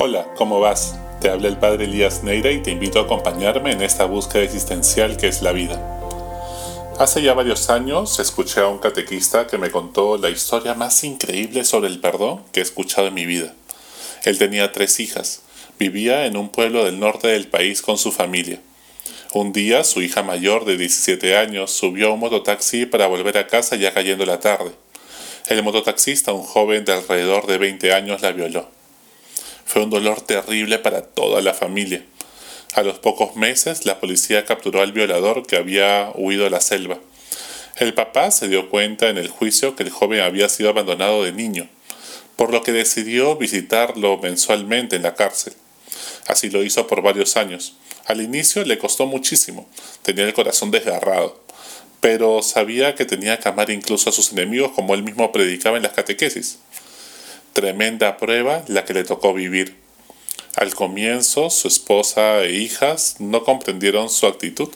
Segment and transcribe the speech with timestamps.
[0.00, 0.94] Hola, ¿cómo vas?
[1.20, 5.16] Te habla el padre Elías Neira y te invito a acompañarme en esta búsqueda existencial
[5.16, 5.82] que es la vida.
[7.00, 11.64] Hace ya varios años escuché a un catequista que me contó la historia más increíble
[11.64, 13.52] sobre el perdón que he escuchado en mi vida.
[14.22, 15.42] Él tenía tres hijas,
[15.80, 18.60] vivía en un pueblo del norte del país con su familia.
[19.32, 23.48] Un día su hija mayor de 17 años subió a un mototaxi para volver a
[23.48, 24.70] casa ya cayendo la tarde.
[25.48, 28.77] El mototaxista, un joven de alrededor de 20 años, la violó.
[29.68, 32.02] Fue un dolor terrible para toda la familia.
[32.72, 36.98] A los pocos meses la policía capturó al violador que había huido a la selva.
[37.76, 41.32] El papá se dio cuenta en el juicio que el joven había sido abandonado de
[41.32, 41.68] niño,
[42.36, 45.52] por lo que decidió visitarlo mensualmente en la cárcel.
[46.26, 47.76] Así lo hizo por varios años.
[48.06, 49.68] Al inicio le costó muchísimo,
[50.00, 51.44] tenía el corazón desgarrado,
[52.00, 55.82] pero sabía que tenía que amar incluso a sus enemigos como él mismo predicaba en
[55.82, 56.58] las catequesis.
[57.58, 59.74] Tremenda prueba la que le tocó vivir.
[60.54, 64.68] Al comienzo, su esposa e hijas no comprendieron su actitud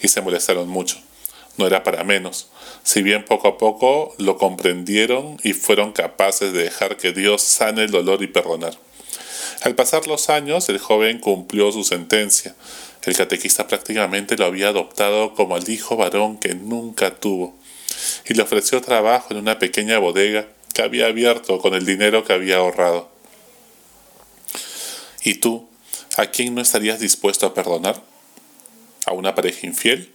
[0.00, 0.96] y se molestaron mucho.
[1.58, 2.48] No era para menos,
[2.82, 7.84] si bien poco a poco lo comprendieron y fueron capaces de dejar que Dios sane
[7.84, 8.76] el dolor y perdonar.
[9.62, 12.56] Al pasar los años, el joven cumplió su sentencia.
[13.04, 17.54] El catequista prácticamente lo había adoptado como el hijo varón que nunca tuvo
[18.28, 22.32] y le ofreció trabajo en una pequeña bodega que había abierto con el dinero que
[22.32, 23.08] había ahorrado.
[25.22, 25.66] ¿Y tú,
[26.16, 28.02] a quién no estarías dispuesto a perdonar?
[29.06, 30.12] ¿A una pareja infiel?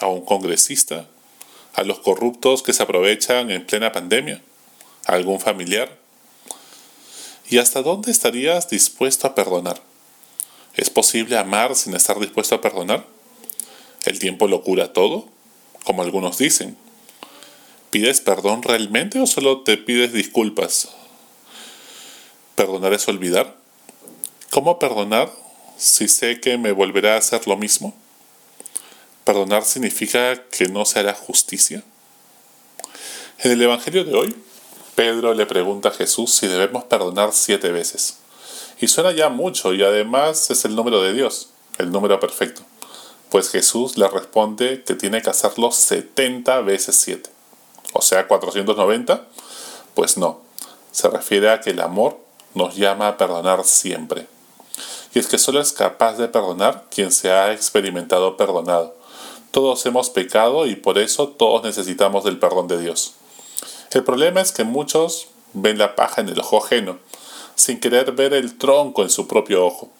[0.00, 1.08] ¿A un congresista?
[1.74, 4.42] ¿A los corruptos que se aprovechan en plena pandemia?
[5.06, 5.96] ¿A algún familiar?
[7.48, 9.80] ¿Y hasta dónde estarías dispuesto a perdonar?
[10.74, 13.06] ¿Es posible amar sin estar dispuesto a perdonar?
[14.04, 15.28] ¿El tiempo lo cura todo?
[15.84, 16.76] Como algunos dicen.
[17.90, 20.90] ¿Pides perdón realmente o solo te pides disculpas?
[22.54, 23.56] ¿Perdonar es olvidar?
[24.50, 25.32] ¿Cómo perdonar
[25.78, 27.96] si sé que me volverá a hacer lo mismo?
[29.24, 31.82] ¿Perdonar significa que no se hará justicia?
[33.38, 34.36] En el Evangelio de hoy,
[34.94, 38.18] Pedro le pregunta a Jesús si debemos perdonar siete veces.
[38.82, 41.48] Y suena ya mucho y además es el número de Dios,
[41.78, 42.60] el número perfecto.
[43.30, 47.37] Pues Jesús le responde que tiene que hacerlo 70 veces siete
[47.92, 49.26] o sea 490,
[49.94, 50.40] pues no,
[50.92, 52.18] se refiere a que el amor
[52.54, 54.26] nos llama a perdonar siempre.
[55.14, 58.96] Y es que solo es capaz de perdonar quien se ha experimentado perdonado.
[59.50, 63.14] Todos hemos pecado y por eso todos necesitamos del perdón de Dios.
[63.90, 66.98] El problema es que muchos ven la paja en el ojo ajeno,
[67.54, 69.90] sin querer ver el tronco en su propio ojo.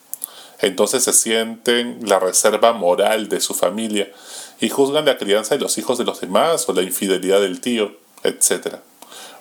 [0.61, 4.13] Entonces se sienten la reserva moral de su familia
[4.61, 7.97] y juzgan la crianza de los hijos de los demás o la infidelidad del tío,
[8.25, 8.77] etc.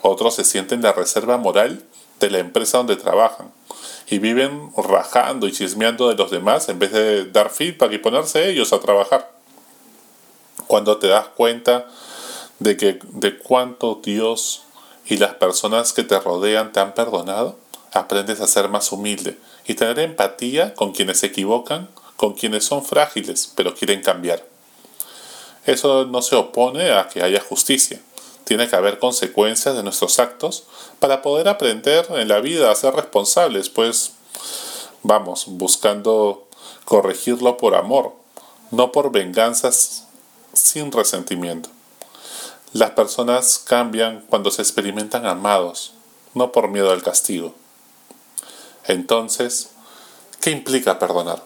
[0.02, 1.84] Otros se sienten la reserva moral
[2.20, 3.52] de la empresa donde trabajan
[4.10, 8.50] y viven rajando y chismeando de los demás en vez de dar feedback y ponerse
[8.50, 9.32] ellos a trabajar.
[10.68, 11.88] Cuando te das cuenta
[12.60, 14.64] de que de cuánto Dios
[15.06, 17.58] y las personas que te rodean te han perdonado,
[17.94, 22.84] aprendes a ser más humilde y tener empatía con quienes se equivocan, con quienes son
[22.84, 24.57] frágiles pero quieren cambiar.
[25.68, 28.02] Eso no se opone a que haya justicia.
[28.46, 30.64] Tiene que haber consecuencias de nuestros actos
[31.00, 34.14] para poder aprender en la vida a ser responsables, pues
[35.04, 36.48] vamos, buscando
[36.86, 38.14] corregirlo por amor,
[38.72, 40.06] no por venganzas
[40.54, 41.70] sin resentimiento.
[42.72, 45.94] Las personas cambian cuando se experimentan amados,
[46.34, 47.54] no por miedo al castigo.
[48.86, 49.72] Entonces,
[50.40, 51.44] ¿qué implica perdonar?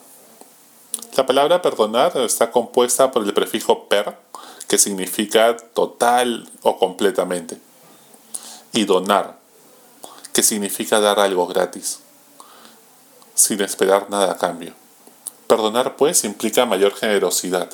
[1.15, 4.17] La palabra perdonar está compuesta por el prefijo per,
[4.67, 7.57] que significa total o completamente,
[8.71, 9.37] y donar,
[10.31, 11.99] que significa dar algo gratis,
[13.35, 14.73] sin esperar nada a cambio.
[15.47, 17.69] Perdonar, pues, implica mayor generosidad.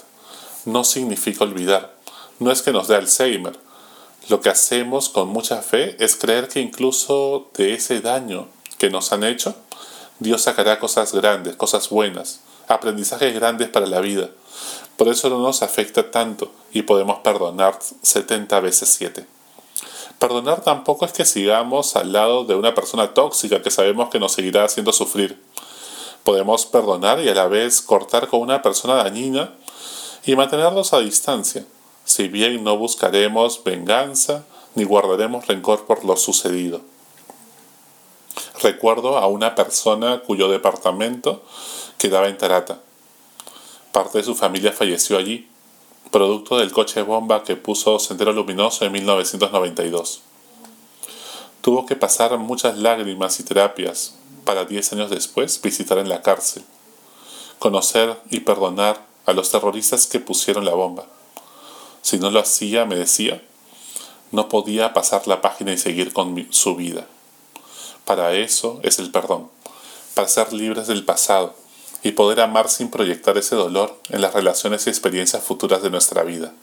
[0.66, 1.94] No significa olvidar.
[2.40, 3.59] No es que nos dé Alzheimer.
[4.29, 8.47] Lo que hacemos con mucha fe es creer que incluso de ese daño
[8.79, 9.55] que nos han hecho,
[10.17, 14.29] Dios sacará cosas grandes, cosas buenas, aprendizajes grandes para la vida.
[14.97, 19.25] Por eso no nos afecta tanto y podemos perdonar 70 veces 7.
[20.19, 24.31] Perdonar tampoco es que sigamos al lado de una persona tóxica que sabemos que nos
[24.31, 25.40] seguirá haciendo sufrir.
[26.23, 29.53] Podemos perdonar y a la vez cortar con una persona dañina
[30.25, 31.66] y mantenerlos a distancia,
[32.03, 34.43] si bien no buscaremos venganza
[34.73, 36.81] ni guardaremos rencor por lo sucedido.
[38.61, 41.43] Recuerdo a una persona cuyo departamento
[41.99, 42.79] quedaba en Tarata.
[43.91, 45.47] Parte de su familia falleció allí,
[46.11, 50.21] producto del coche bomba que puso Sendero Luminoso en 1992.
[51.61, 56.63] Tuvo que pasar muchas lágrimas y terapias para diez años después visitar en la cárcel,
[57.59, 61.05] conocer y perdonar a los terroristas que pusieron la bomba.
[62.01, 63.43] Si no lo hacía, me decía,
[64.31, 67.05] no podía pasar la página y seguir con su vida.
[68.07, 69.49] Para eso es el perdón,
[70.13, 71.53] para ser libres del pasado
[72.03, 76.23] y poder amar sin proyectar ese dolor en las relaciones y experiencias futuras de nuestra
[76.23, 76.53] vida.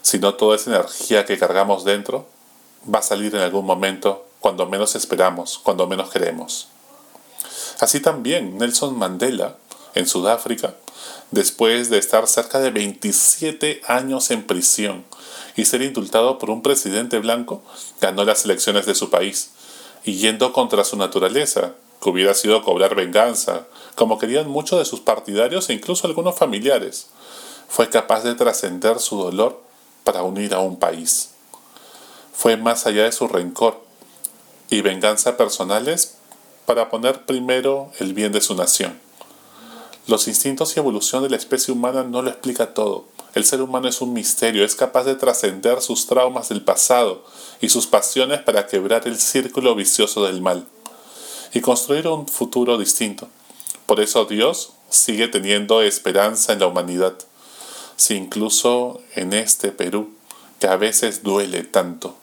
[0.00, 2.26] Si no toda esa energía que cargamos dentro
[2.92, 6.68] va a salir en algún momento cuando menos esperamos, cuando menos queremos.
[7.80, 9.56] Así también Nelson Mandela,
[9.94, 10.76] en Sudáfrica,
[11.30, 15.04] después de estar cerca de 27 años en prisión
[15.56, 17.62] y ser indultado por un presidente blanco,
[18.00, 19.50] ganó las elecciones de su país,
[20.04, 21.72] y yendo contra su naturaleza,
[22.02, 27.08] que hubiera sido cobrar venganza, como querían muchos de sus partidarios e incluso algunos familiares,
[27.68, 29.60] fue capaz de trascender su dolor
[30.04, 31.30] para unir a un país.
[32.32, 33.80] Fue más allá de su rencor
[34.68, 36.16] y venganza personales
[36.66, 39.00] para poner primero el bien de su nación.
[40.06, 43.06] Los instintos y evolución de la especie humana no lo explica todo.
[43.36, 47.22] El ser humano es un misterio, es capaz de trascender sus traumas del pasado
[47.60, 50.66] y sus pasiones para quebrar el círculo vicioso del mal
[51.52, 53.28] y construir un futuro distinto.
[53.84, 57.14] Por eso Dios sigue teniendo esperanza en la humanidad,
[57.96, 60.14] si incluso en este Perú,
[60.58, 62.16] que a veces duele tanto.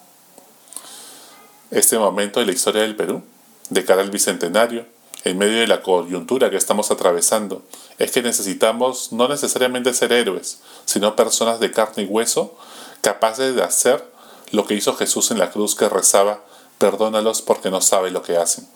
[1.70, 3.22] Este momento de la historia del Perú,
[3.70, 4.88] de cara al Bicentenario,
[5.24, 7.62] en medio de la coyuntura que estamos atravesando,
[7.98, 12.56] es que necesitamos no necesariamente ser héroes, sino personas de carne y hueso
[13.02, 14.06] capaces de hacer
[14.52, 16.44] lo que hizo Jesús en la cruz que rezaba,
[16.78, 18.68] perdónalos porque no saben lo que hacen.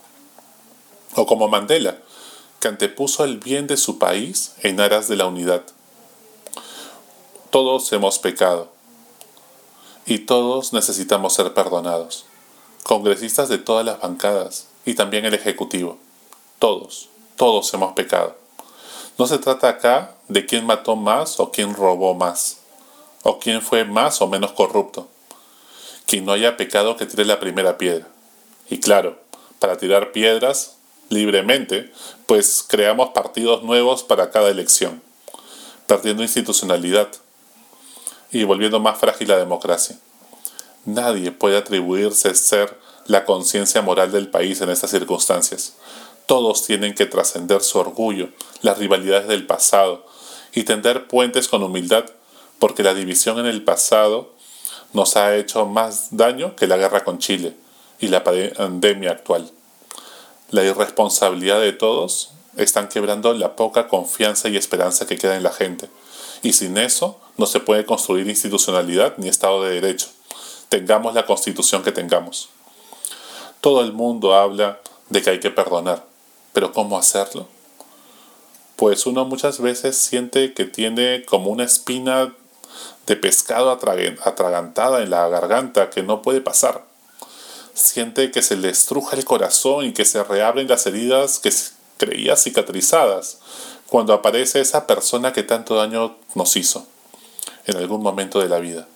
[1.15, 1.97] O como Mandela,
[2.59, 5.63] que antepuso el bien de su país en aras de la unidad.
[7.49, 8.69] Todos hemos pecado
[10.05, 12.25] y todos necesitamos ser perdonados.
[12.83, 15.97] Congresistas de todas las bancadas y también el Ejecutivo
[16.59, 18.35] todos, todos hemos pecado.
[19.17, 22.57] No se trata acá de quién mató más o quién robó más,
[23.23, 25.07] o quién fue más o menos corrupto.
[26.05, 28.07] Quien no haya pecado que tire la primera piedra.
[28.69, 29.19] Y claro,
[29.59, 30.77] para tirar piedras
[31.09, 31.91] libremente,
[32.25, 35.01] pues creamos partidos nuevos para cada elección,
[35.85, 37.07] perdiendo institucionalidad
[38.31, 39.97] y volviendo más frágil la democracia.
[40.85, 45.73] Nadie puede atribuirse ser la conciencia moral del país en estas circunstancias.
[46.27, 48.27] Todos tienen que trascender su orgullo,
[48.61, 50.05] las rivalidades del pasado
[50.53, 52.03] y tender puentes con humildad,
[52.59, 54.33] porque la división en el pasado
[54.91, 57.55] nos ha hecho más daño que la guerra con Chile
[58.01, 59.49] y la pandemia actual.
[60.51, 65.53] La irresponsabilidad de todos están quebrando la poca confianza y esperanza que queda en la
[65.53, 65.89] gente.
[66.43, 70.07] Y sin eso no se puede construir institucionalidad ni Estado de Derecho.
[70.67, 72.49] Tengamos la constitución que tengamos.
[73.61, 76.16] Todo el mundo habla de que hay que perdonar.
[76.53, 77.47] Pero ¿cómo hacerlo?
[78.75, 82.33] Pues uno muchas veces siente que tiene como una espina
[83.07, 86.83] de pescado atragantada en la garganta que no puede pasar.
[87.73, 91.51] Siente que se le estruja el corazón y que se reabren las heridas que
[91.97, 93.39] creía cicatrizadas
[93.87, 96.85] cuando aparece esa persona que tanto daño nos hizo
[97.65, 98.87] en algún momento de la vida.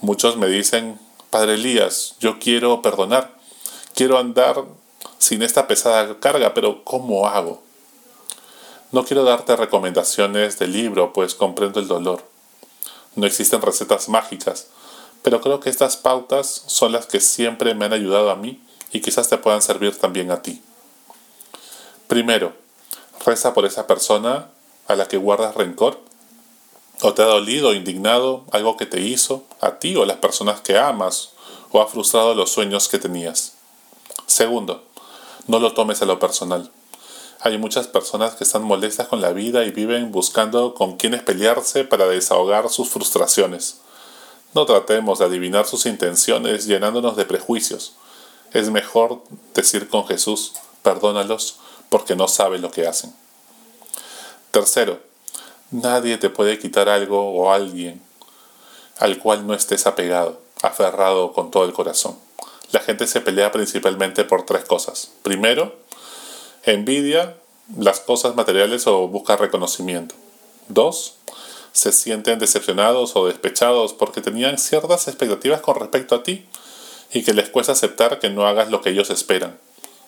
[0.00, 0.98] Muchos me dicen,
[1.30, 3.34] Padre Elías, yo quiero perdonar,
[3.94, 4.64] quiero andar
[5.22, 7.62] sin esta pesada carga, pero ¿cómo hago?
[8.90, 12.24] No quiero darte recomendaciones de libro, pues comprendo el dolor.
[13.14, 14.66] No existen recetas mágicas,
[15.22, 18.60] pero creo que estas pautas son las que siempre me han ayudado a mí
[18.90, 20.60] y quizás te puedan servir también a ti.
[22.08, 22.54] Primero,
[23.24, 24.48] reza por esa persona
[24.88, 26.00] a la que guardas rencor
[27.00, 30.16] o te ha dolido o indignado algo que te hizo a ti o a las
[30.16, 31.30] personas que amas
[31.70, 33.52] o ha frustrado los sueños que tenías.
[34.26, 34.82] Segundo,
[35.46, 36.70] no lo tomes a lo personal.
[37.40, 41.84] Hay muchas personas que están molestas con la vida y viven buscando con quienes pelearse
[41.84, 43.80] para desahogar sus frustraciones.
[44.54, 47.94] No tratemos de adivinar sus intenciones llenándonos de prejuicios.
[48.52, 49.22] Es mejor
[49.54, 51.56] decir con Jesús, perdónalos
[51.88, 53.12] porque no saben lo que hacen.
[54.52, 55.00] Tercero,
[55.70, 58.00] nadie te puede quitar algo o alguien
[58.98, 62.16] al cual no estés apegado, aferrado con todo el corazón
[62.72, 65.12] la gente se pelea principalmente por tres cosas.
[65.22, 65.76] Primero,
[66.64, 67.36] envidia
[67.78, 70.14] las cosas materiales o busca reconocimiento.
[70.68, 71.16] Dos,
[71.72, 76.46] se sienten decepcionados o despechados porque tenían ciertas expectativas con respecto a ti
[77.12, 79.58] y que les cuesta aceptar que no hagas lo que ellos esperan,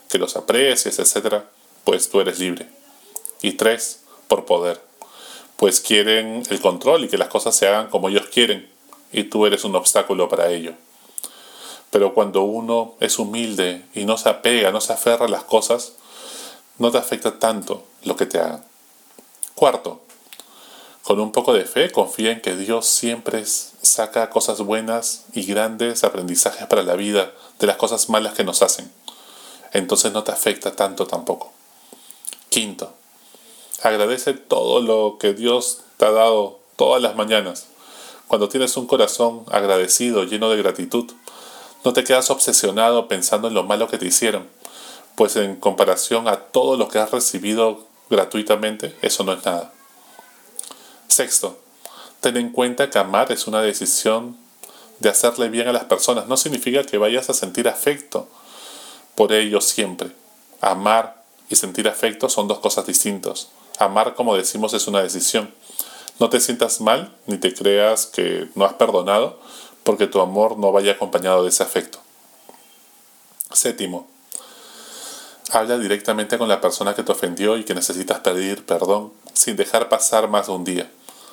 [0.08, 1.42] que los aprecies, etc.,
[1.84, 2.68] pues tú eres libre.
[3.42, 4.80] Y tres, por poder,
[5.56, 8.68] pues quieren el control y que las cosas se hagan como ellos quieren
[9.12, 10.72] y tú eres un obstáculo para ello.
[11.94, 15.92] Pero cuando uno es humilde y no se apega, no se aferra a las cosas,
[16.76, 18.64] no te afecta tanto lo que te hagan.
[19.54, 20.00] Cuarto,
[21.04, 26.02] con un poco de fe confía en que Dios siempre saca cosas buenas y grandes
[26.02, 28.90] aprendizajes para la vida de las cosas malas que nos hacen.
[29.72, 31.52] Entonces no te afecta tanto tampoco.
[32.48, 32.92] Quinto,
[33.84, 37.68] agradece todo lo que Dios te ha dado todas las mañanas.
[38.26, 41.12] Cuando tienes un corazón agradecido, lleno de gratitud,
[41.84, 44.48] no te quedas obsesionado pensando en lo malo que te hicieron,
[45.14, 49.72] pues en comparación a todo lo que has recibido gratuitamente, eso no es nada.
[51.08, 51.58] Sexto,
[52.20, 54.36] ten en cuenta que amar es una decisión
[54.98, 56.26] de hacerle bien a las personas.
[56.26, 58.28] No significa que vayas a sentir afecto
[59.14, 60.10] por ellos siempre.
[60.60, 63.48] Amar y sentir afecto son dos cosas distintas.
[63.78, 65.52] Amar, como decimos, es una decisión.
[66.18, 69.38] No te sientas mal ni te creas que no has perdonado
[69.84, 72.00] porque tu amor no vaya acompañado de ese afecto.
[73.52, 74.08] Séptimo,
[75.50, 79.88] habla directamente con la persona que te ofendió y que necesitas pedir perdón sin dejar
[79.88, 80.90] pasar más de un día.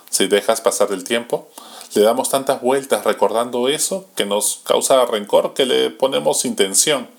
[0.09, 1.47] Si dejas pasar el tiempo,
[1.93, 7.09] le damos tantas vueltas recordando eso que nos causa rencor que le ponemos intención.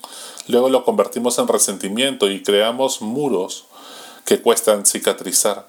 [0.47, 3.65] Luego lo convertimos en resentimiento y creamos muros
[4.25, 5.67] que cuestan cicatrizar.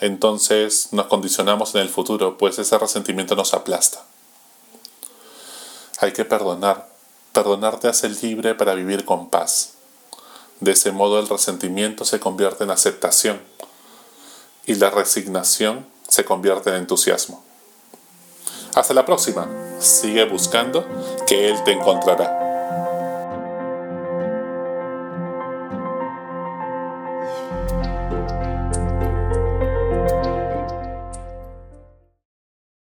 [0.00, 4.04] Entonces nos condicionamos en el futuro, pues ese resentimiento nos aplasta.
[6.02, 6.88] Hay que perdonar.
[7.32, 9.74] Perdonar te hace libre para vivir con paz.
[10.58, 13.40] De ese modo el resentimiento se convierte en aceptación
[14.66, 17.44] y la resignación se convierte en entusiasmo.
[18.74, 19.48] Hasta la próxima.
[19.78, 20.84] Sigue buscando
[21.28, 22.41] que Él te encontrará.